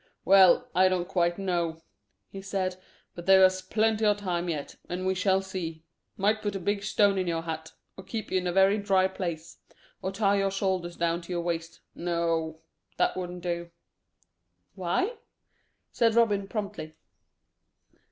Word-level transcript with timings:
"Well, 0.25 0.67
I 0.73 0.87
don't 0.89 1.07
quite 1.07 1.37
know," 1.37 1.83
he 2.31 2.41
said; 2.41 2.77
"but 3.13 3.27
there's 3.27 3.61
plenty 3.61 4.03
o' 4.03 4.15
time 4.15 4.49
yet, 4.49 4.75
and 4.89 5.05
we 5.05 5.13
shall 5.13 5.43
see. 5.43 5.83
Might 6.17 6.41
put 6.41 6.55
a 6.55 6.59
big 6.59 6.81
stone 6.81 7.19
in 7.19 7.27
your 7.27 7.43
hat; 7.43 7.73
or 7.95 8.03
keep 8.03 8.31
you 8.31 8.39
in 8.39 8.47
a 8.47 8.51
very 8.51 8.79
dry 8.79 9.07
place; 9.07 9.59
or 10.01 10.11
tie 10.11 10.39
your 10.39 10.49
shoulders 10.49 10.95
down 10.95 11.21
to 11.21 11.31
your 11.31 11.41
waist 11.41 11.81
no, 11.93 12.61
that 12.97 13.15
wouldn't 13.15 13.43
do." 13.43 13.69
"Why?" 14.73 15.17
said 15.91 16.15
Robin 16.15 16.47
promptly. 16.47 16.95